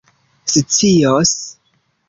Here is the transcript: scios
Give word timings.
scios 0.55 1.31